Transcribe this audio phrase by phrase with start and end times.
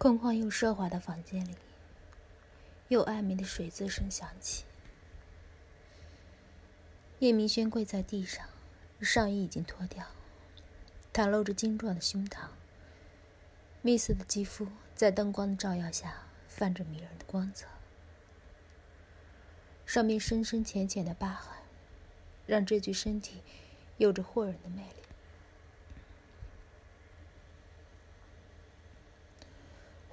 [0.00, 1.54] 空旷又奢华的房间里，
[2.88, 4.64] 又暧昧的水渍声响起。
[7.18, 8.48] 叶明轩跪在地上，
[9.02, 10.06] 上衣已经脱掉，
[11.12, 12.46] 袒露着精壮的胸膛。
[13.82, 17.66] 蜜色的肌肤在灯光的照耀下泛着迷人的光泽，
[19.84, 21.58] 上面深深浅浅的疤痕，
[22.46, 23.42] 让这具身体
[23.98, 25.09] 有着惑人的魅力。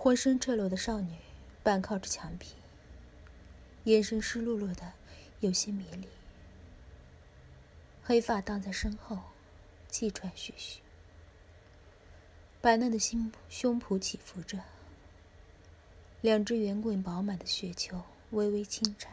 [0.07, 1.17] 浑身赤裸的少女，
[1.61, 2.45] 半靠着墙壁，
[3.83, 4.93] 眼神湿漉漉的，
[5.41, 6.07] 有些迷离。
[8.01, 9.19] 黑发荡在身后，
[9.89, 10.79] 气喘吁吁。
[12.61, 14.63] 白嫩的心胸脯起伏着，
[16.21, 19.11] 两只圆滚饱满的雪球微微轻颤，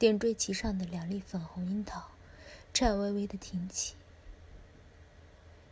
[0.00, 2.10] 点缀其上的两粒粉红樱桃，
[2.74, 3.94] 颤巍巍的挺起，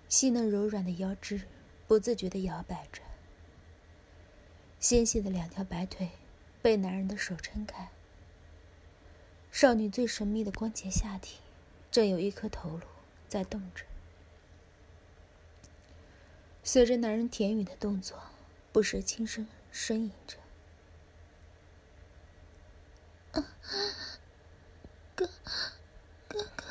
[0.08, 1.42] 细嫩柔软的腰肢
[1.88, 3.02] 不自觉地摇摆着。
[4.84, 6.10] 纤细的两条白腿
[6.60, 7.88] 被男人的手撑开，
[9.50, 11.38] 少女最神秘的光洁下体，
[11.90, 12.82] 正有一颗头颅
[13.26, 13.86] 在动着。
[16.62, 18.24] 随着男人甜语的动作，
[18.72, 20.36] 不时轻声呻吟着
[25.16, 25.30] ：“哥，
[26.28, 26.64] 哥哥。”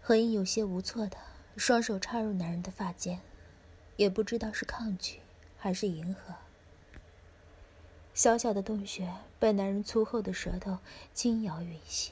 [0.00, 1.18] 何英有些无措的
[1.58, 3.20] 双手插入男人的发间，
[3.96, 5.20] 也不知道是抗拒
[5.58, 6.36] 还是迎合。
[8.18, 10.78] 小小的洞穴被男人粗厚的舌头
[11.14, 12.10] 轻摇吮吸，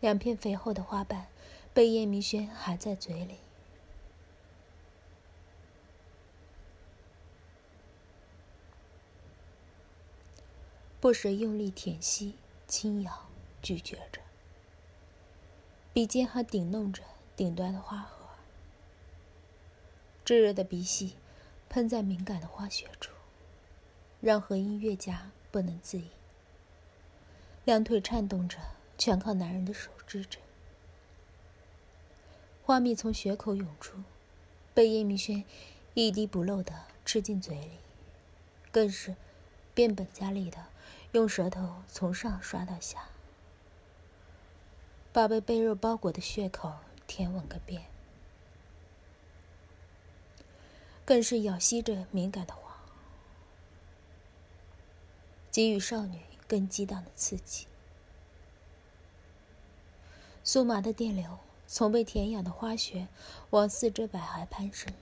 [0.00, 1.26] 两片肥厚的花瓣
[1.74, 3.36] 被叶明轩含在嘴里，
[10.98, 12.34] 不时用力舔吸、
[12.66, 13.26] 轻咬、
[13.60, 14.22] 咀嚼着，
[15.92, 17.02] 鼻尖还顶弄着
[17.36, 18.24] 顶端的花核，
[20.24, 21.16] 炙热的鼻息
[21.68, 23.12] 喷在敏感的花穴处。
[24.26, 26.10] 让何音越加不能自已，
[27.64, 28.58] 两腿颤动着，
[28.98, 30.40] 全靠男人的手支着。
[32.64, 34.02] 花蜜从血口涌出，
[34.74, 35.44] 被叶明轩
[35.94, 37.70] 一滴不漏的吃进嘴里，
[38.72, 39.14] 更是
[39.72, 40.66] 变本加厉的
[41.12, 43.04] 用舌头从上刷到下，
[45.12, 46.72] 把被被肉包裹的血口
[47.06, 47.84] 舔吻个遍，
[51.04, 52.65] 更是咬吸着敏感的。
[55.56, 57.66] 给予少女更激荡的刺激，
[60.44, 63.08] 酥麻的电流从被舔痒的花穴
[63.48, 64.92] 往四肢百骸攀升，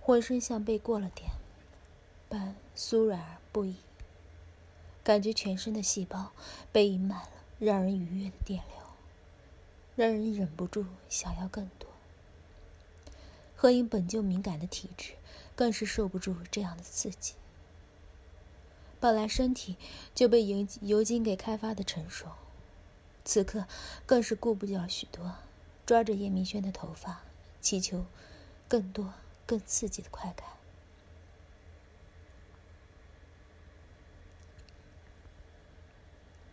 [0.00, 1.30] 浑身像被过了电
[2.28, 3.76] 般酥软而不已，
[5.04, 6.32] 感觉全身的细胞
[6.72, 7.30] 被引满了
[7.60, 8.84] 让人愉悦的电流，
[9.94, 11.88] 让人忍不住想要更多。
[13.54, 15.12] 何英本就敏感的体质，
[15.54, 17.34] 更是受不住这样的刺激。
[19.02, 19.76] 本来身体
[20.14, 22.28] 就被油油精给开发的成熟，
[23.24, 23.66] 此刻
[24.06, 25.34] 更是顾不了许多，
[25.84, 27.22] 抓着叶明轩的头发，
[27.60, 28.06] 祈求
[28.68, 29.12] 更多、
[29.44, 30.46] 更刺激的快感。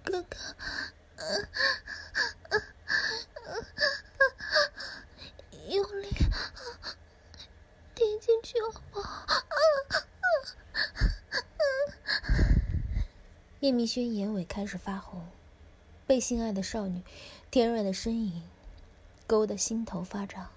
[0.04, 0.38] 哥哥，
[5.68, 6.10] 用力
[7.94, 9.49] 点进去好不好？
[13.62, 15.28] 叶明轩眼尾开始发红，
[16.08, 17.02] 被心爱的少女
[17.52, 18.42] 甜软的身影
[19.28, 20.50] 勾得心头发胀，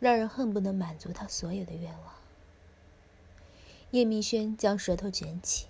[0.00, 2.14] 让人恨不能满足他所有的愿望。
[3.92, 5.66] 叶明轩将舌头卷起，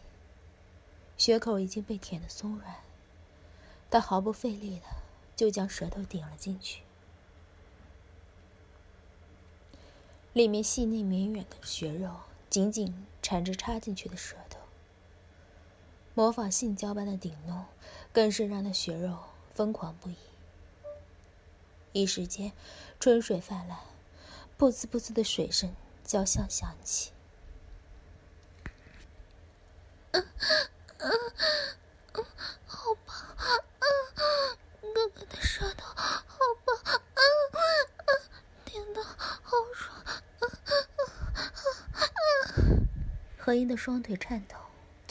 [1.18, 2.76] 血口已经被舔得松软，
[3.90, 4.86] 他毫不费力的
[5.36, 6.80] 就将舌头顶了进去，
[10.32, 12.10] 里面细腻绵软的血肉
[12.48, 14.36] 紧紧缠着插进去的舌。
[16.14, 17.64] 模仿性交般的顶怒
[18.12, 19.18] 更是让那血肉
[19.52, 20.16] 疯狂不已。
[21.92, 22.52] 一时间
[23.00, 23.78] 春水泛滥
[24.56, 25.74] 噗呲噗呲的水声
[26.04, 27.10] 交相响起。
[30.12, 30.24] 嗯
[30.98, 31.10] 嗯
[32.12, 32.24] 嗯
[32.66, 33.16] 好棒
[33.80, 36.76] 嗯哥哥的舌头好棒
[37.14, 37.22] 嗯
[38.06, 38.12] 嗯
[38.64, 40.04] 甜的好爽
[40.40, 41.50] 嗯嗯
[42.58, 42.88] 嗯
[43.36, 44.63] 何音的双腿颤抖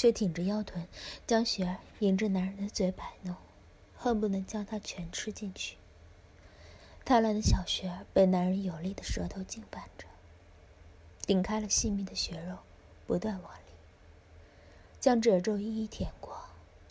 [0.04, 0.86] 却挺着腰臀，
[1.26, 3.38] 将雪儿迎着男人的嘴摆弄，
[3.96, 5.78] 恨不能将她全吃进去。
[7.06, 10.06] 贪婪的小雪儿被男人有力的舌头紧绊着，
[11.26, 12.58] 顶开了细密的血肉，
[13.08, 13.72] 不断往里
[15.00, 16.38] 将褶皱一一舔过，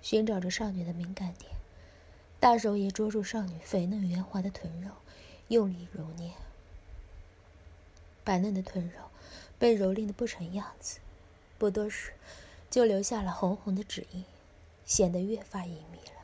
[0.01, 1.53] 寻找着少女的敏感点，
[2.41, 4.89] 大手也捉住少女肥嫩圆滑的臀肉，
[5.49, 6.33] 用力揉捏。
[8.25, 9.11] 白嫩的臀肉
[9.59, 11.01] 被蹂躏的不成样子，
[11.59, 12.15] 不多时
[12.73, 14.25] 就留下了红红的指印，
[14.87, 16.15] 显得越发隐秘了。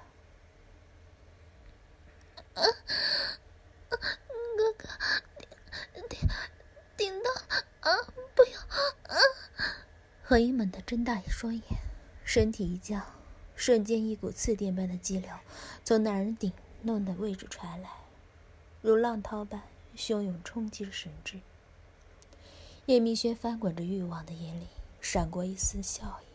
[4.56, 4.88] 哥哥，
[5.92, 6.18] 顶顶
[6.96, 7.30] 顶到
[7.80, 7.92] 啊！
[8.34, 8.58] 不要
[9.14, 9.20] 啊！
[10.22, 11.62] 何一猛地睁大双眼，
[12.24, 13.04] 身体一僵，
[13.54, 15.30] 瞬间一股刺电般的激流
[15.84, 17.90] 从男人顶弄的位置传来，
[18.80, 21.40] 如浪涛般汹涌冲击着神智。
[22.86, 24.66] 叶明轩翻滚着欲望的眼里
[25.02, 26.27] 闪过一丝笑意，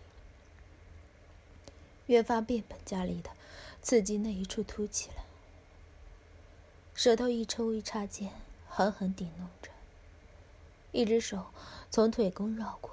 [2.08, 3.32] 越发变本加厉的
[3.82, 5.24] 刺激那一处凸起了，
[6.94, 8.32] 舌头一抽一插间
[8.68, 9.72] 狠狠顶弄着，
[10.92, 11.48] 一只手
[11.90, 12.92] 从腿弓绕过，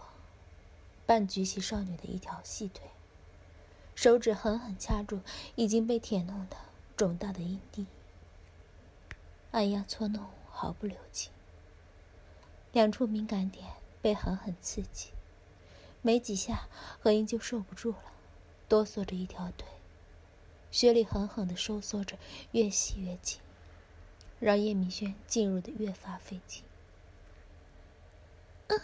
[1.07, 2.83] 半举起少女的一条细腿，
[3.95, 5.21] 手指狠狠掐住
[5.57, 6.57] 已经被舔弄的
[6.97, 7.87] 肿大的阴蒂，
[9.51, 11.33] 按压搓弄毫不留情。
[12.73, 13.67] 两处敏感点
[14.01, 15.11] 被狠狠刺激，
[16.03, 16.69] 没几下，
[17.01, 18.13] 何英就受不住了，
[18.71, 19.67] 哆嗦着一条腿，
[20.71, 22.17] 雪里狠狠的收缩着，
[22.53, 23.41] 越吸越紧，
[24.39, 26.63] 让叶明轩进入的越发费劲。
[28.69, 28.79] 啊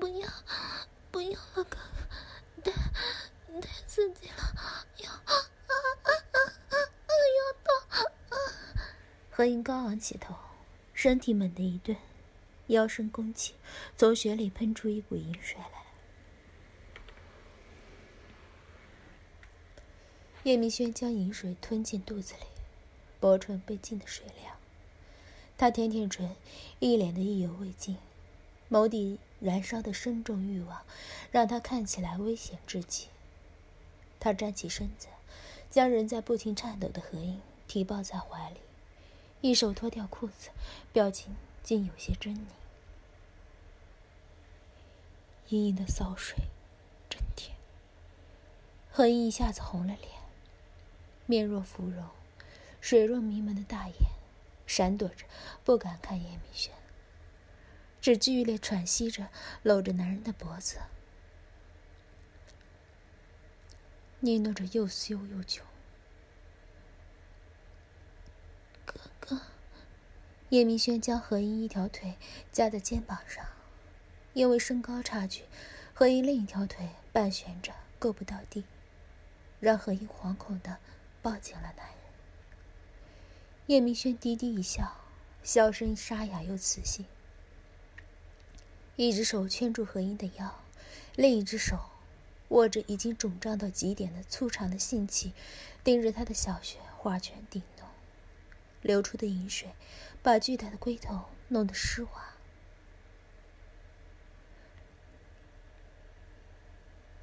[0.00, 0.26] 不要，
[1.10, 1.76] 不要了，哥哥，
[2.64, 2.72] 太
[3.60, 4.34] 太刺激了，
[4.96, 6.36] 要啊啊啊啊
[6.70, 6.76] 啊！
[7.36, 8.00] 要到！
[9.30, 10.34] 何英高昂起头，
[10.94, 11.94] 身体猛地一顿。
[12.68, 13.54] 腰身弓起，
[13.94, 15.85] 从雪里喷出一股银水来。
[20.46, 22.46] 叶明轩将饮水吞进肚子里，
[23.18, 24.54] 薄唇被浸得水凉。
[25.58, 26.36] 他舔舔唇，
[26.78, 27.96] 一脸的意犹未尽，
[28.70, 30.84] 眸底燃烧的深重欲望，
[31.32, 33.08] 让他看起来危险至极。
[34.20, 35.08] 他站起身子，
[35.68, 38.60] 将仍在不停颤抖的何英提抱在怀里，
[39.40, 40.50] 一手脱掉裤子，
[40.92, 41.34] 表情。
[41.64, 42.38] 竟有些狰狞，
[45.48, 46.36] 隐隐的骚水，
[47.10, 47.56] 真甜。
[48.88, 50.15] 何英一下子红了脸，
[51.26, 52.08] 面若芙蓉，
[52.80, 53.96] 水润迷蒙的大眼
[54.66, 55.26] 闪躲着，
[55.64, 56.72] 不敢看叶明轩，
[58.00, 59.28] 只剧烈喘息着，
[59.62, 60.78] 搂着男人的脖子，
[64.20, 65.60] 呢喃着又羞又窘。
[68.84, 69.40] 哥哥
[70.48, 72.16] 叶明轩将何英一条腿
[72.52, 73.44] 夹在肩膀上，
[74.32, 75.42] 因为身高差距，
[75.92, 78.64] 何英另一条腿半悬着够不到地，
[79.58, 80.78] 让何英惶恐的
[81.26, 81.96] 抱紧了男人。
[83.66, 84.96] 叶明轩低低一笑，
[85.42, 87.04] 笑声沙哑又磁性，
[88.94, 90.60] 一只手圈住何英的腰，
[91.16, 91.80] 另一只手
[92.50, 95.32] 握着已经肿胀到极点的粗长的性器，
[95.82, 97.88] 盯着他的小穴画圈顶弄，
[98.82, 99.70] 流出的饮水。
[100.22, 102.34] 把巨大的龟头弄得湿滑。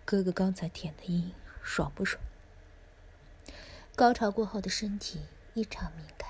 [0.03, 1.31] 哥哥刚才舔的阴
[1.62, 2.22] 爽不爽？
[3.95, 5.21] 高潮过后的身体
[5.53, 6.29] 异常敏感，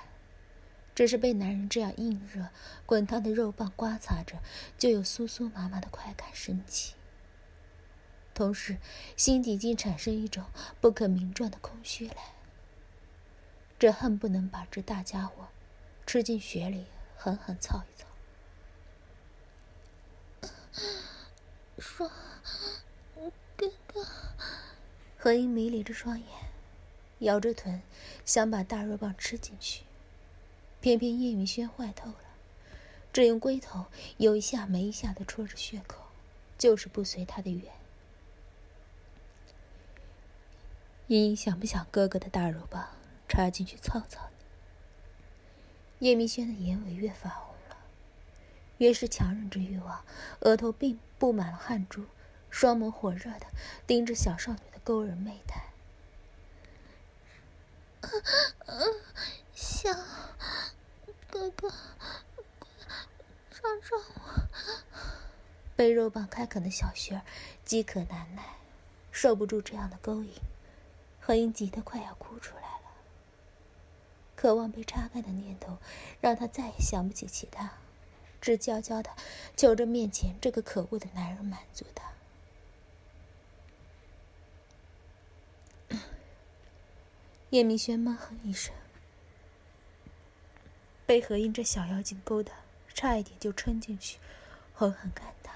[0.93, 2.49] 只是被男人这样硬热、
[2.85, 4.39] 滚烫的肉棒刮擦着，
[4.77, 6.95] 就有酥酥麻麻的快感升起。
[8.33, 8.77] 同时，
[9.15, 10.45] 心底竟产生一种
[10.81, 12.33] 不可名状的空虚来。
[13.79, 15.47] 这恨不能把这大家伙。
[16.05, 18.05] 吃进血里，狠狠操一操。
[21.79, 22.11] 说，
[23.55, 24.05] 哥哥。
[25.17, 26.27] 何英迷离着双眼，
[27.23, 27.81] 咬着臀，
[28.25, 29.83] 想把大肉棒吃进去，
[30.81, 32.17] 偏偏叶明轩坏透了，
[33.11, 33.85] 只用龟头
[34.17, 36.03] 有一下没一下的戳着血口，
[36.57, 37.71] 就是不随他的愿。
[41.07, 42.89] 莹莹想不想哥哥的大肉棒
[43.27, 44.29] 插进去操操
[45.99, 46.09] 你？
[46.09, 47.77] 叶明轩的眼尾越发红了，
[48.79, 50.03] 越是强忍着欲望，
[50.41, 52.05] 额头并布满了汗珠，
[52.49, 53.47] 双眸火热的
[53.87, 55.72] 盯着小少女的勾人媚态。
[59.53, 59.95] 想
[61.29, 61.69] 哥哥，
[63.51, 64.21] 上上我。
[65.75, 67.21] 被肉棒开垦的小穴儿
[67.65, 68.57] 饥渴难耐，
[69.11, 70.33] 受不住这样的勾引，
[71.19, 72.91] 何英急得快要哭出来了。
[74.35, 75.77] 渴望被插开的念头，
[76.21, 77.71] 让他再也想不起其他，
[78.39, 79.09] 只悄悄的
[79.55, 82.11] 求着面前这个可恶的男人满足他。
[87.53, 88.73] 叶明轩闷哼一声，
[91.05, 92.51] 被何英这小妖精勾的，
[92.95, 94.17] 差一点就冲进去，
[94.73, 95.53] 狠狠干他。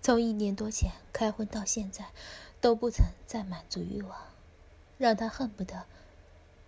[0.00, 2.12] 从一年多前开荤到现在，
[2.60, 4.16] 都不曾再满足欲望，
[4.98, 5.86] 让他恨不得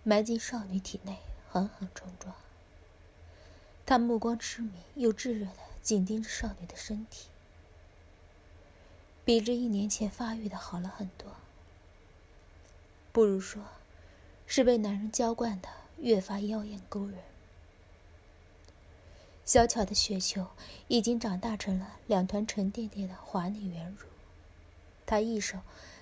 [0.03, 1.19] 埋进少女体内，
[1.49, 2.35] 狠狠冲撞。
[3.85, 7.29] 他目光痴迷又炙热的紧盯着少女的身体，
[9.23, 11.33] 比这一年前发育的好了很多。
[13.13, 13.61] 不如说，
[14.47, 17.19] 是被男人浇灌的越发妖艳勾人。
[19.45, 20.47] 小巧的雪球
[20.87, 24.07] 已经长大成了两团沉甸甸的华丽圆乳，
[25.05, 25.59] 他一手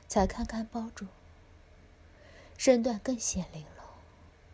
[0.07, 1.07] 才堪堪包住，
[2.57, 3.83] 身段更显玲珑，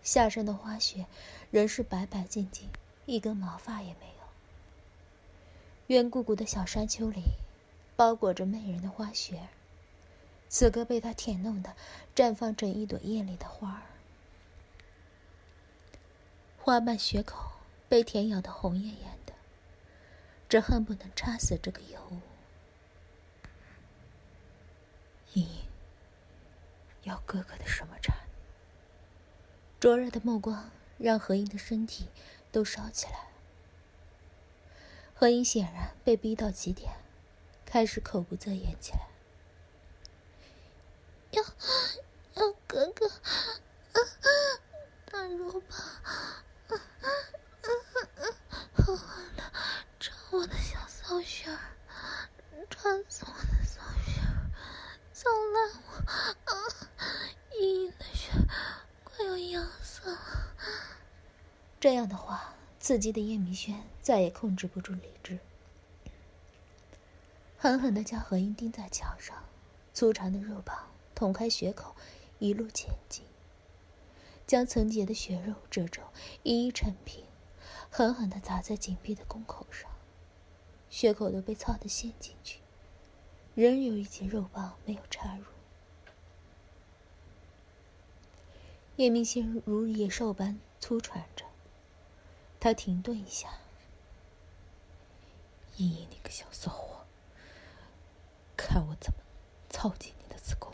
[0.02, 1.06] 下身的花雪
[1.52, 2.68] 仍是白白净净，
[3.06, 4.26] 一根毛发也没有。
[5.86, 7.22] 圆鼓鼓的小山丘里，
[7.96, 9.48] 包裹着媚人的花雪。
[10.50, 11.76] 此刻被他舔弄的，
[12.16, 13.84] 绽放成一朵艳丽的花儿，
[16.58, 17.52] 花瓣血口
[17.90, 19.34] 被舔咬的红艳艳的，
[20.48, 22.20] 这恨不能插死这个尤物。
[25.34, 25.66] 莹莹，
[27.04, 28.16] 要哥哥的什么茶？
[29.80, 32.08] 灼热的目光让何英的身体
[32.52, 33.28] 都烧起来。
[35.14, 36.94] 何英显然被逼到极点，
[37.66, 39.08] 开始口不择言起来。
[41.32, 41.44] 要
[42.36, 43.10] 要哥哥，
[45.12, 45.78] 大肉棒，
[48.74, 49.44] 狠狠的
[50.00, 51.60] 抓我的小骚穴儿，
[52.70, 54.50] 抓死我的骚穴儿，
[55.14, 58.32] 操烂我，莹莹的血
[59.04, 60.18] 快要痒死了。
[61.80, 65.40] 这样的话，刺激的叶明轩再也控制不住理智，
[67.58, 69.44] 狠狠的将何英钉在墙上，
[69.94, 70.88] 粗长的肉棒。
[71.18, 71.96] 捅开血口，
[72.38, 73.26] 一路前进，
[74.46, 76.04] 将层结的血肉褶皱
[76.44, 77.26] 一一铲平，
[77.90, 79.90] 狠狠地砸在紧闭的宫口上，
[80.92, 82.60] 血口都被操得陷进去，
[83.56, 85.46] 仍有一截肉棒没有插入。
[88.98, 91.46] 叶明星如野兽般粗喘着，
[92.60, 93.58] 他停顿一下
[95.78, 97.08] ：“莹莹，你个小骚货，
[98.56, 99.20] 看我怎么
[99.68, 100.72] 操进你的子宫！”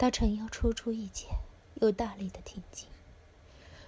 [0.00, 1.26] 他撑腰抽出一截，
[1.74, 2.88] 又大力的挺进，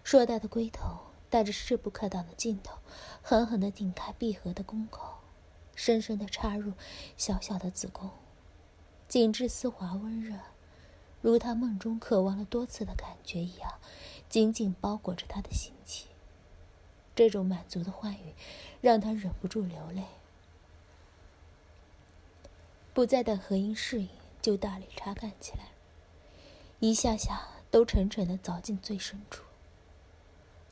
[0.04, 0.98] 硕大的龟头
[1.30, 2.76] 带着势不可挡的劲头，
[3.22, 5.20] 狠狠的顶开闭合的宫口，
[5.74, 6.74] 深深的插入
[7.16, 8.10] 小小的子宫，
[9.08, 10.36] 紧致丝滑温热，
[11.22, 13.78] 如他梦中渴望了多次的感觉一样，
[14.28, 16.08] 紧紧包裹着他的心气。
[17.14, 18.34] 这种满足的欢愉，
[18.82, 20.02] 让他忍不住流泪，
[22.92, 24.10] 不再等何英适应，
[24.42, 25.68] 就大力插干起来。
[26.84, 29.44] 一下下都沉沉的凿进最深处，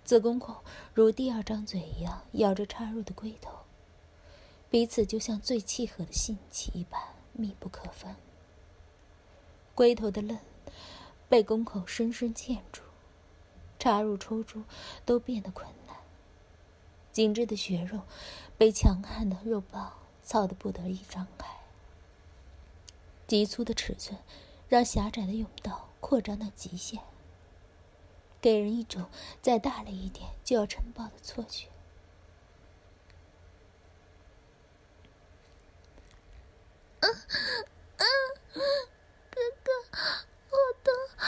[0.04, 3.52] 子宫口如第二张嘴一样咬着插入的龟头，
[4.68, 7.00] 彼此就像最契合的性器一般
[7.32, 8.16] 密不可分。
[9.76, 10.40] 龟头的嫩
[11.28, 12.82] 被宫口深深嵌住，
[13.78, 14.64] 插入抽出
[15.06, 15.96] 都变得困难。
[17.12, 18.00] 紧致的血肉
[18.58, 19.92] 被强悍的肉棒
[20.24, 21.46] 操得不得已张开，
[23.28, 24.18] 急粗的尺寸
[24.68, 25.86] 让狭窄的甬道。
[26.00, 27.00] 扩张到极限，
[28.40, 29.08] 给人一种
[29.40, 31.68] 再大了一点就要撑爆的错觉。
[37.00, 37.08] 啊
[37.96, 38.04] 啊！
[39.30, 39.70] 哥哥，
[40.50, 41.24] 我的好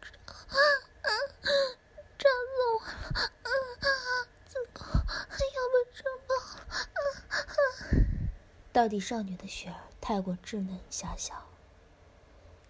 [0.00, 0.20] 胀！
[2.18, 3.20] 胀死我了！
[3.42, 3.48] 啊！
[4.46, 8.04] 子宫要被撑爆了！
[8.72, 11.49] 到底少女的雪儿太过稚嫩狭小。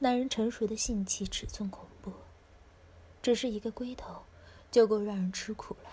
[0.02, 2.10] 男人成熟的性器尺寸恐怖，
[3.20, 4.22] 只是一个龟头，
[4.70, 5.90] 就够让人吃苦了。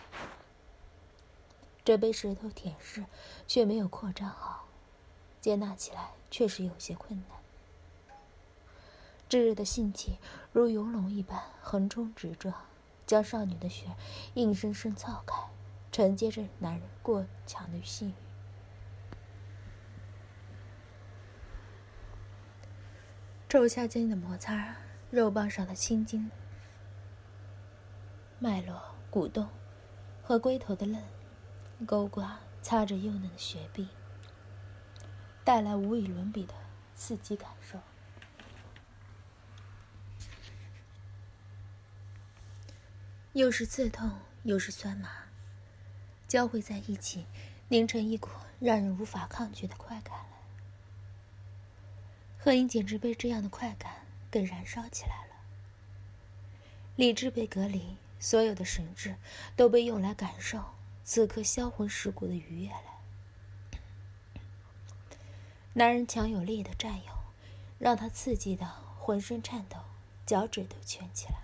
[1.83, 3.03] 这被石头舔舐，
[3.47, 4.65] 却没有扩张好，
[5.41, 7.37] 接纳起来确实有些困难。
[9.27, 10.17] 炙热的性器
[10.53, 12.55] 如游龙一般横冲直撞，
[13.05, 13.93] 将少女的血
[14.35, 15.35] 硬生生撬开，
[15.91, 18.26] 承接着男人过强的性欲。
[23.49, 24.75] 皱下间的摩擦，
[25.09, 26.29] 肉棒上的青筋
[28.39, 29.47] 脉络鼓动，
[30.21, 31.01] 和龟头的嫩
[31.85, 33.87] 勾刮擦着幼嫩的雪壁，
[35.45, 36.53] 带来无与伦比的
[36.93, 37.79] 刺激感受。
[43.31, 44.11] 又是刺痛，
[44.43, 45.09] 又是酸麻，
[46.27, 47.25] 交汇在一起，
[47.69, 50.17] 凝成一股让人无法抗拒的快感。
[52.47, 55.33] 何英简直被这样的快感给燃烧起来了。
[56.95, 59.17] 理智被隔离，所有的神智
[59.57, 60.63] 都被用来感受
[61.03, 63.01] 此刻销魂蚀骨的愉悦了。
[65.73, 67.11] 男人强有力的占有，
[67.79, 68.65] 让他刺激的
[68.97, 69.79] 浑身颤抖，
[70.25, 71.41] 脚趾都蜷起来。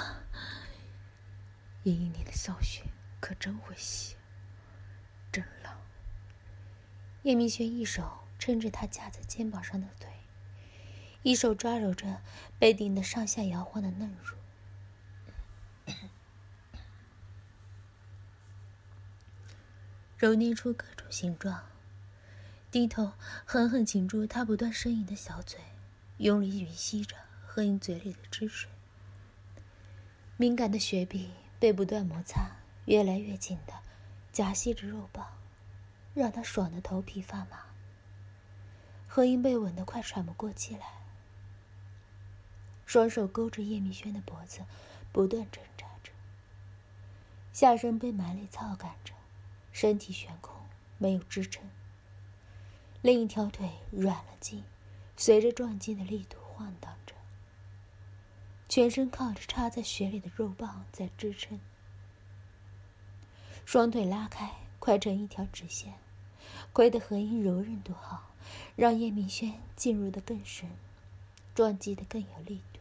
[0.00, 0.24] 啊，
[1.84, 2.82] 莹莹，你的小穴
[3.20, 4.16] 可真会吸，
[5.34, 5.72] 真冷。
[7.22, 10.08] 叶明轩一手撑着他架在肩膀上的腿，
[11.22, 12.20] 一手抓揉着
[12.58, 14.36] 被顶得上下摇晃的嫩乳。
[20.16, 21.64] 揉捏出各种形状，
[22.70, 23.12] 低头
[23.44, 25.58] 狠狠紧住他不断呻吟的小嘴，
[26.18, 28.70] 用力吮吸着何英嘴里的汁水。
[30.36, 33.74] 敏感的雪碧被不断摩擦，越来越紧的
[34.34, 35.28] 夹吸着肉棒，
[36.12, 37.66] 让他爽得头皮发麻。
[39.06, 40.88] 何英被吻得快喘不过气来，
[42.84, 44.62] 双手勾着叶明轩的脖子，
[45.12, 46.10] 不断挣扎着，
[47.52, 49.14] 下身被蛮力操赶着。
[49.70, 50.52] 身体悬空，
[50.98, 51.70] 没有支撑。
[53.02, 54.64] 另一条腿软了劲，
[55.16, 57.14] 随着撞击的力度晃荡着。
[58.68, 61.60] 全身靠着插在血里的肉棒在支撑。
[63.64, 65.94] 双腿拉开，快成一条直线。
[66.72, 68.30] 亏得何英柔韧度好，
[68.74, 70.68] 让叶明轩进入的更深，
[71.54, 72.80] 撞击的更有力度。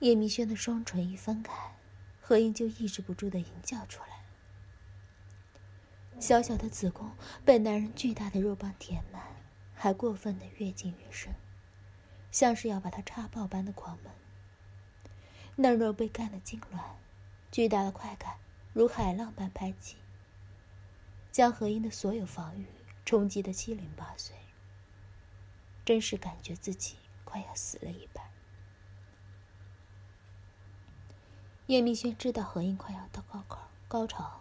[0.00, 1.52] 叶明轩的双唇一分开，
[2.20, 4.08] 何英就抑制不住的吟叫出来。
[6.18, 7.12] 小小的子宫
[7.44, 9.22] 被男人巨大的肉棒填满，
[9.74, 11.32] 还过分的越进越深，
[12.32, 14.12] 像是要把他插爆般的狂奔。
[15.56, 16.80] 嫩肉被干得痉挛，
[17.52, 18.38] 巨大的快感
[18.72, 19.96] 如海浪般拍击，
[21.30, 22.66] 将何英的所有防御
[23.04, 24.34] 冲击得七零八碎，
[25.84, 28.24] 真是感觉自己快要死了一般。
[31.66, 34.40] 叶明轩知道何英快要到高考高潮，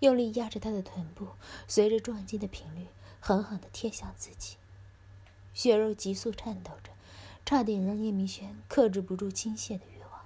[0.00, 1.28] 用力压着她的臀部，
[1.66, 2.86] 随着撞击的频率
[3.18, 4.56] 狠狠的贴向自己，
[5.60, 6.90] 血肉急速颤抖着，
[7.44, 10.24] 差点让叶明轩克制不住倾泻的欲望。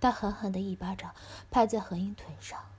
[0.00, 1.12] 他狠狠的一巴掌
[1.50, 2.70] 拍在何英臀上，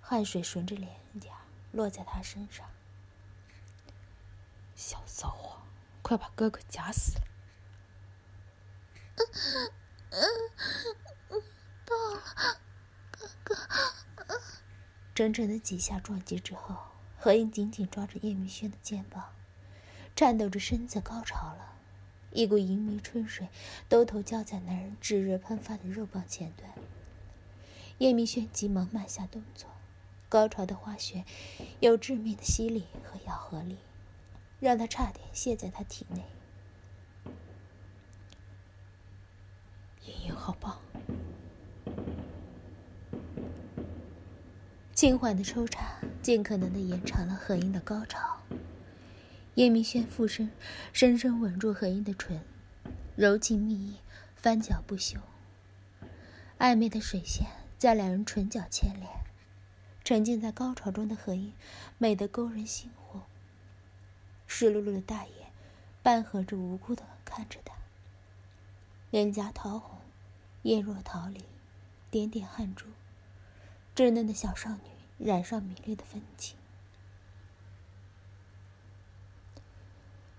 [0.00, 1.30] 汗水顺着脸颊
[1.70, 2.68] 落在他身上。
[4.74, 5.58] 小骚货，
[6.02, 7.24] 快把哥哥夹死了！
[10.10, 10.18] 嗯，
[11.86, 12.20] 到了，
[13.12, 14.40] 哥哥。
[15.14, 16.76] 整整的几下撞击之后，
[17.16, 19.32] 何英紧紧抓着叶明轩的肩膀，
[20.14, 21.74] 颤抖着身子高潮了，
[22.32, 23.48] 一股淫迷春水
[23.88, 26.70] 兜头浇在男人炙热喷发的肉棒前端。
[27.98, 29.68] 叶明轩急忙慢下动作，
[30.28, 31.24] 高潮的花穴
[31.80, 33.78] 有致命的吸力和咬合力，
[34.60, 36.24] 让他差点陷在他体内。
[40.04, 40.78] 莹莹好棒！
[44.94, 48.31] 轻缓的抽插，尽可能的延长了何英的高潮。
[49.54, 50.50] 叶明轩附身，
[50.94, 52.40] 深深吻住何英的唇，
[53.16, 53.96] 柔情蜜意，
[54.34, 55.20] 翻搅不休。
[56.58, 59.10] 暧昧的水线在两人唇角牵连，
[60.02, 61.52] 沉浸在高潮中的何英
[61.98, 63.20] 美得勾人心火。
[64.46, 65.52] 湿漉漉的大眼，
[66.02, 67.74] 半合着无辜的看着他。
[69.10, 69.98] 脸颊桃红，
[70.62, 71.44] 眼若桃李，
[72.10, 72.86] 点点汗珠，
[73.94, 76.56] 稚嫩的小少女染上迷离的风情。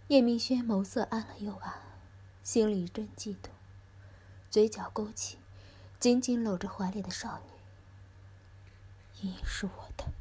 [0.09, 1.73] 叶明轩眸色暗了又暗，
[2.43, 3.53] 心里一阵悸动，
[4.49, 5.37] 嘴角勾起，
[5.97, 7.45] 紧紧搂着怀里的少女。
[9.21, 10.11] 莹莹是我的，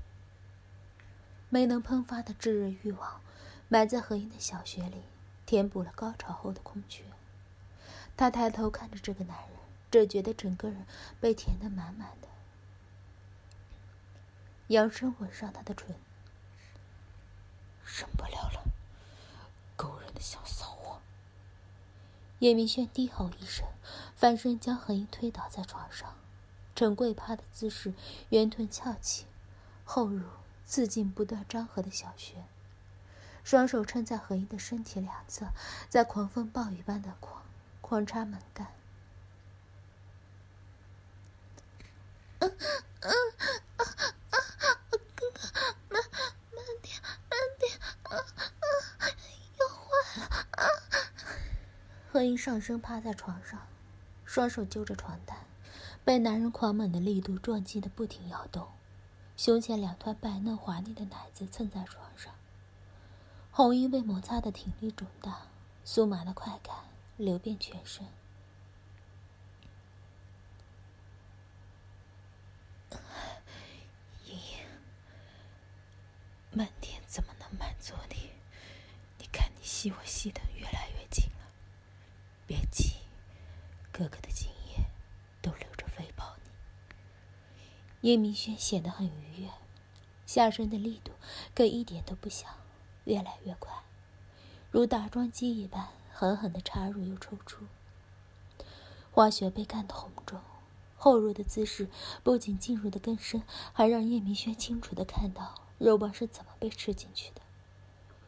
[1.49, 3.21] 没能喷发的炙热欲望，
[3.69, 5.03] 埋在何英的小穴里，
[5.45, 7.03] 填补了高潮后的空缺。
[8.17, 9.59] 他抬头看着这个男人，
[9.91, 10.87] 只觉得整个人
[11.21, 12.29] 被填得满满的。
[14.69, 15.97] 扬声吻上他的唇，
[17.85, 18.72] 忍不了了，
[20.23, 21.03] 小骚货。
[22.39, 23.67] 叶明轩低吼一声，
[24.17, 26.17] 翻身将何英推倒在床上，
[26.75, 27.93] 呈跪趴的姿势，
[28.31, 29.27] 圆臀翘起，
[29.85, 30.25] 后乳
[30.65, 32.45] 刺进不断张合的小穴，
[33.45, 35.49] 双手撑在何英的身体两侧，
[35.89, 37.43] 在狂风暴雨般的狂。
[37.81, 38.69] 狂插猛干，
[42.39, 42.49] 啊！
[44.89, 45.43] 哥哥，
[45.91, 46.01] 慢
[46.55, 46.97] 慢点，
[52.13, 52.21] 慢点，啊啊！
[52.21, 52.21] 要坏了啊！
[52.21, 53.67] 何何英上身趴在床上，
[54.27, 55.47] 双手揪着床单，
[56.05, 58.69] 被男人狂猛的力度撞击的不停摇动，
[59.35, 62.35] 胸前两团白嫩滑腻的奶子蹭在床上。
[63.51, 65.47] 红英被摩擦的挺立肿大，
[65.87, 66.77] 酥麻的快感
[67.17, 68.07] 流遍全身。
[74.27, 74.59] 莹莹，
[76.51, 78.31] 慢点怎么能满足你？
[79.19, 80.43] 你看你吸我吸的。
[82.53, 82.97] 别急，
[83.91, 84.85] 哥哥的精液
[85.41, 88.11] 都留着喂饱你。
[88.11, 89.49] 叶明轩显得很愉悦，
[90.27, 91.13] 下身的力度
[91.55, 92.47] 可一点都不小，
[93.05, 93.73] 越来越快，
[94.71, 97.65] 如打桩机一般，狠狠的插入又抽出。
[99.11, 100.39] 花雪被干得红肿，
[100.99, 101.89] 后入的姿势
[102.23, 107.41] 不仅进入的更深，还让叶明轩清楚的看到肉棒是怎么被吃进去的。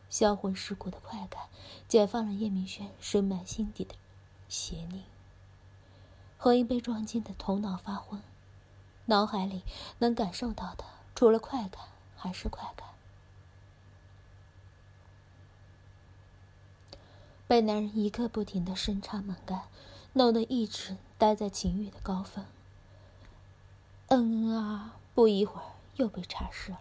[0.09, 1.51] 销魂蚀骨的快感，
[1.87, 3.95] 解放了叶明轩深埋心底的。
[4.55, 5.01] 邪佞。
[6.39, 8.23] 何英被撞进的头脑发昏，
[9.07, 9.65] 脑海里
[9.99, 11.83] 能感受到的，除了快感
[12.15, 12.91] 还是快感。
[17.49, 19.65] 被男人一刻不停的深插猛干，
[20.13, 22.47] 弄得一直待在情欲的高峰。
[24.07, 26.81] 嗯啊，不一会儿又被插湿了。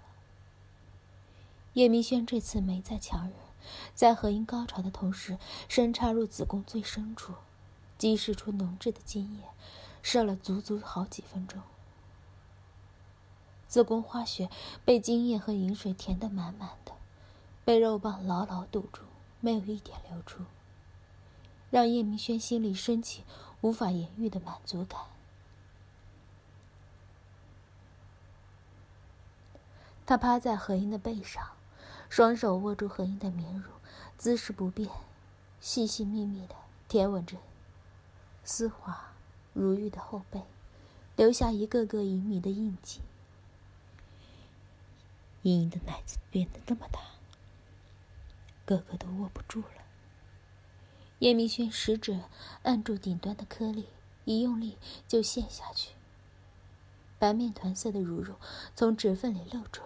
[1.73, 3.33] 叶明轩这次没再强忍，
[3.95, 7.33] 在何英高潮的同时，深插入子宫最深处。
[8.03, 9.43] 激释出浓质的精液，
[10.01, 11.61] 射了足足好几分钟。
[13.69, 14.49] 子宫花穴
[14.83, 16.91] 被精液和饮水填得满满的，
[17.63, 19.03] 被肉棒牢牢堵住，
[19.39, 20.43] 没有一点流出，
[21.71, 23.23] 让叶明轩心里升起
[23.61, 24.99] 无法言喻的满足感。
[30.05, 31.51] 他趴在何英的背上，
[32.09, 33.71] 双手握住何英的绵乳，
[34.17, 34.89] 姿势不变，
[35.61, 36.55] 细细密密的
[36.89, 37.37] 舔吻着。
[38.43, 39.13] 丝滑
[39.53, 40.43] 如玉的后背，
[41.15, 43.01] 留下一个个隐秘的印记。
[45.43, 46.99] 莹莹的奶子变得那么大，
[48.65, 49.83] 哥哥都握不住了。
[51.19, 52.19] 叶明轩食指
[52.63, 53.87] 按住顶端的颗粒，
[54.25, 54.77] 一用力
[55.07, 55.91] 就陷下去。
[57.19, 58.37] 白面团色的乳肉
[58.75, 59.83] 从指缝里露出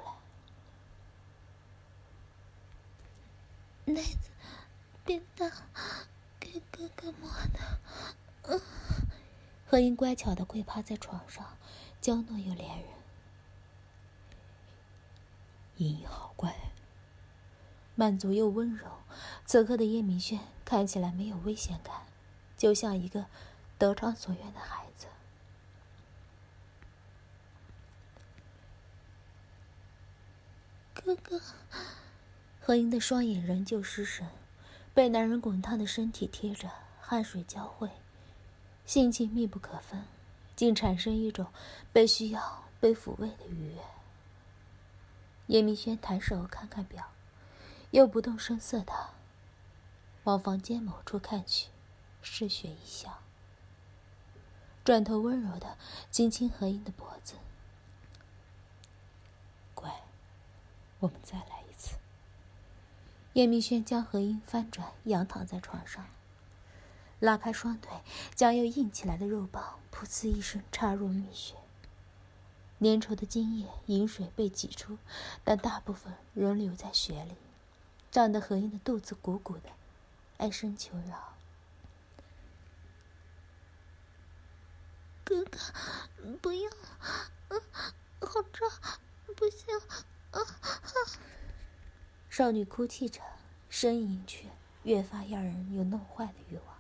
[3.86, 4.30] 来，奶子
[5.06, 5.52] 变大，
[6.39, 7.80] 给哥哥摸的。
[9.66, 11.58] 何英乖巧的跪趴在床上，
[12.00, 12.86] 娇嫩又怜人。
[15.78, 16.56] 莹莹好乖，
[17.96, 18.88] 满足又温柔。
[19.46, 22.08] 此刻的叶明轩看起来没有危险感，
[22.58, 23.26] 就像一个
[23.78, 25.08] 得偿所愿的孩子。
[30.94, 31.42] 哥哥，
[32.60, 34.28] 何英的双眼仍旧失神，
[34.94, 37.90] 被男人滚烫的身体贴着，汗水交汇。
[38.88, 40.06] 性情密不可分，
[40.56, 41.45] 竟产生一种
[41.91, 43.82] 被需要、被抚慰的愉悦。
[45.47, 47.12] 叶明轩抬手看看表，
[47.91, 48.93] 又不动声色的
[50.23, 51.67] 往房间某处看去，
[52.21, 53.19] 嗜血一笑，
[54.86, 55.78] 转头温柔的
[56.10, 57.36] 轻轻何英的脖子
[59.76, 60.02] ：“乖，
[61.00, 61.97] 我们再来一次。”
[63.34, 66.08] 叶明轩将何英翻转，仰躺在床上。
[67.19, 67.91] 拉开双腿，
[68.36, 71.56] 将又硬起来的肉棒噗呲一声插入蜜穴。
[72.80, 74.99] 粘稠的精液、饮水被挤出，
[75.43, 77.36] 但大部分仍留在血里，
[78.12, 79.69] 胀得何英的肚子鼓鼓的，
[80.38, 81.34] 哀声求饶
[85.25, 85.58] ：“哥哥，
[86.39, 87.58] 不要，啊
[88.21, 88.69] 好胀，
[89.36, 89.75] 不行！”
[90.30, 90.39] 啊
[92.30, 93.19] 少女哭泣着，
[93.71, 94.47] 呻吟却
[94.84, 96.77] 越发让人有弄坏的欲望。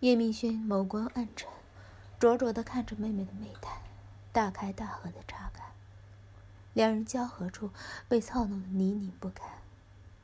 [0.00, 1.46] 叶明轩眸光暗沉，
[2.18, 3.82] 灼灼的看着妹妹的美态，
[4.32, 5.74] 大开大合的插干，
[6.72, 7.70] 两人交合处
[8.08, 9.58] 被操弄得泥泞不堪，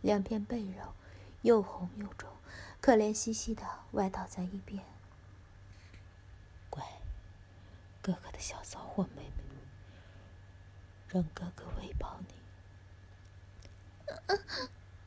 [0.00, 0.94] 两片背肉
[1.42, 2.30] 又红又肿，
[2.80, 3.62] 可怜兮兮的
[3.92, 4.82] 歪倒在一边。
[6.70, 6.82] 乖，
[8.00, 9.44] 哥哥的小骚货妹妹，
[11.08, 12.34] 让哥哥喂饱你。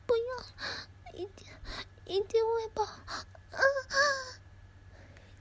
[0.06, 1.48] 不要，一定
[2.04, 2.86] 一定喂饱。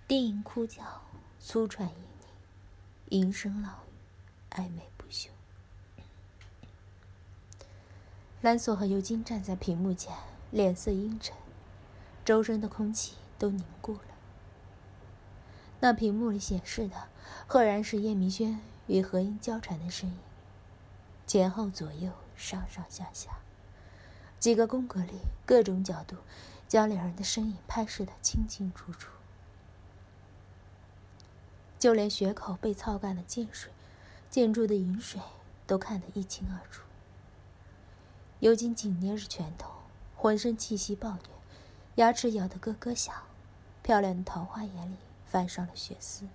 [0.09, 1.03] 低吟哭叫，
[1.39, 1.95] 粗喘盈
[3.09, 5.29] 盈，吟声浪语，暧昧不休。
[8.41, 10.11] 蓝索和尤金站在屏幕前，
[10.49, 11.37] 脸色阴沉，
[12.25, 14.01] 周身的空气都凝固了。
[15.79, 17.07] 那屏幕里显示的，
[17.45, 20.17] 赫然是叶明轩与何英交缠的身影，
[21.27, 23.37] 前后左右，上上下下，
[24.39, 26.15] 几个宫格里，各种角度，
[26.67, 29.11] 将两人的身影拍摄得清清楚楚，
[31.79, 33.71] 就连血口被操干的涧水、
[34.29, 35.21] 建筑的饮水
[35.65, 36.83] 都看得一清二楚。
[38.39, 39.71] 尤金紧捏着拳头，
[40.15, 41.29] 浑身气息暴虐，
[41.95, 43.15] 牙齿咬得咯咯响，
[43.81, 46.27] 漂亮的桃花眼里泛上了血丝，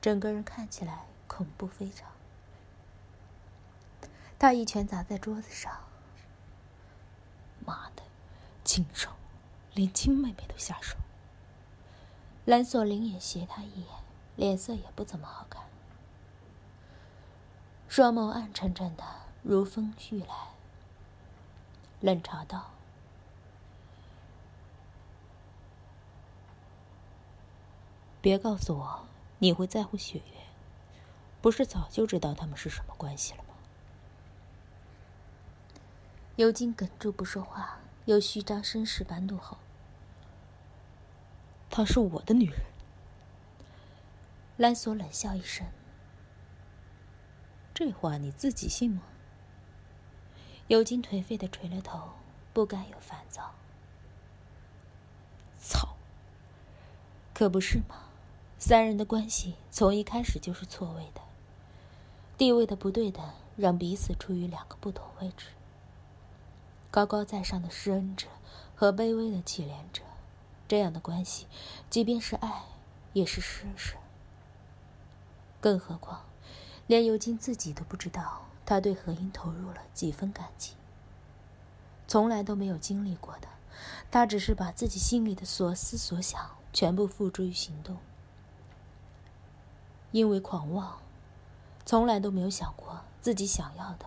[0.00, 2.10] 整个人看起来恐怖非常。
[4.38, 5.70] 他一拳砸在桌子上。
[7.64, 8.02] 妈的，
[8.64, 9.10] 禽兽，
[9.74, 10.96] 连亲妹妹都下手。
[12.44, 13.88] 蓝锁灵也斜他一眼，
[14.42, 15.62] 脸色也不怎么好看，
[17.86, 19.04] 双眸暗沉沉的，
[19.44, 20.34] 如风欲来，
[22.00, 22.72] 冷嘲道
[28.20, 29.06] ：“别告诉我
[29.38, 30.34] 你会在乎雪月，
[31.40, 33.54] 不是早就知道他们是什么关系了吗？”
[36.34, 39.58] 尤金哽住不说话，又虚张声势般怒吼
[41.70, 42.60] ：“她是我的女人。”
[44.62, 45.66] 兰索冷笑一声
[47.74, 49.02] ：“这话你自己信吗？”
[50.68, 52.10] 尤金颓废的垂了头，
[52.52, 53.56] 不甘有烦躁。
[55.60, 55.96] 操！
[57.34, 58.04] 可不是吗？
[58.56, 61.20] 三人的关系从一开始就是错位的，
[62.38, 65.46] 地位的不对等，让彼此处于两个不同位置。
[66.92, 68.28] 高高在上的施恩者
[68.76, 70.04] 和卑微的乞怜者，
[70.68, 71.48] 这样的关系，
[71.90, 72.62] 即便是爱，
[73.12, 73.96] 也是施舍。
[75.62, 76.24] 更何况，
[76.88, 80.76] 连尤金自己都不知道，他对何英投入了几分感情。
[82.08, 83.46] 从来都没有经历过的，
[84.10, 87.96] 他只是把自己心里的所思所想全部付诸于行动。
[90.10, 90.98] 因为狂妄，
[91.86, 94.06] 从来都没有想过自己想要的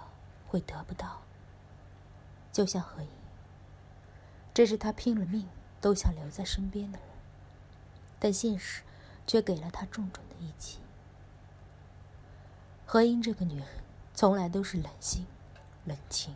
[0.49, 1.21] 会得不到。
[2.51, 3.09] 就像何影，
[4.53, 5.47] 这是他拼了命
[5.79, 7.07] 都想留在身边的人，
[8.19, 8.83] 但现实
[9.25, 10.79] 却给了他重重的一击。
[12.95, 13.67] 何英这个女人
[14.13, 15.25] 从来都是冷心、
[15.83, 16.33] 冷情，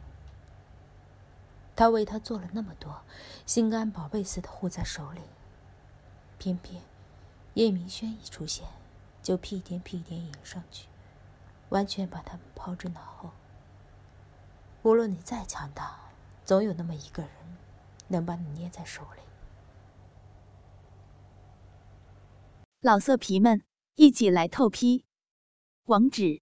[1.74, 3.02] 他为她做了那么多，
[3.46, 5.22] 心肝宝贝似的护在手里，
[6.38, 6.84] 偏偏
[7.54, 8.68] 叶明轩一出现，
[9.24, 10.90] 就屁颠屁颠迎上去，
[11.70, 13.32] 完全把他们抛之脑后。
[14.82, 15.98] 无论你再强大。
[16.44, 17.32] 总有那么一个人，
[18.10, 19.22] 能把你捏在手里。
[22.82, 23.64] 老色皮们，
[23.96, 25.06] 一起来透批！
[25.86, 26.42] 网址